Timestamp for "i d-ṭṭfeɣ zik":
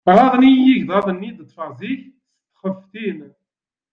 1.29-2.01